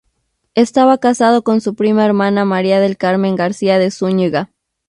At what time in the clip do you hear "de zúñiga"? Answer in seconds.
3.77-4.49